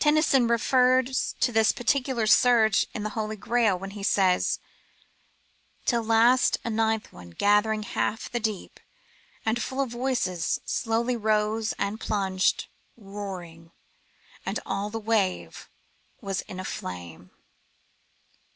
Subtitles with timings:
[0.00, 4.58] Tenny son refers to this peculiar surge in the Holy Grail, when he says
[5.86, 8.80] —Till last a ninth one, gathering half the deep,
[9.46, 12.66] And full of voices, slowly rose and plunged,
[12.98, 13.70] Boaring;
[14.44, 15.70] and aU the wave
[16.20, 17.30] was in a flame."